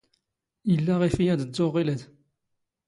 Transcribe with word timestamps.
ⵉⵍⵍⴰ 0.73 0.95
ⵖⵉⴼⵉ 0.99 1.25
ⴰⴷ 1.33 1.41
ⴷⴷⵓⵖ 1.47 1.69
ⵖⵉⵍⴰⴷ. 1.73 2.01